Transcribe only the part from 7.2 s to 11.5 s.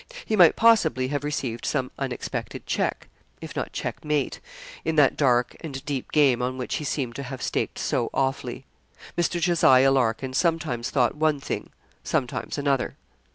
have staked so awfully. Mr. Jos. Larkin sometimes thought one